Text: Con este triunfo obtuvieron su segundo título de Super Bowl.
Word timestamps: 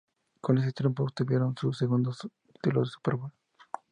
Con 0.41 0.57
este 0.57 0.71
triunfo 0.71 1.03
obtuvieron 1.03 1.55
su 1.55 1.71
segundo 1.73 2.11
título 2.53 2.79
de 2.79 2.87
Super 2.87 3.17
Bowl. 3.17 3.31